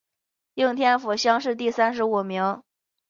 [0.55, 2.63] 应天府乡试第三十五名。